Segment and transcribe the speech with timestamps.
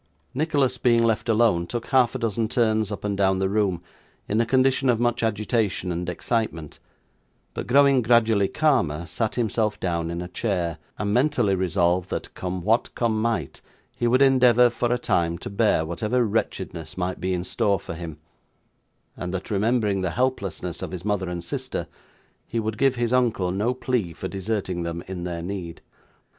[0.33, 3.83] Nicholas, being left alone, took half a dozen turns up and down the room
[4.27, 6.79] in a condition of much agitation and excitement;
[7.53, 12.63] but, growing gradually calmer, sat himself down in a chair, and mentally resolved that, come
[12.63, 13.61] what come might,
[13.95, 17.93] he would endeavour, for a time, to bear whatever wretchedness might be in store for
[17.93, 18.17] him,
[19.15, 21.85] and that remembering the helplessness of his mother and sister,
[22.47, 25.79] he would give his uncle no plea for deserting them in their need.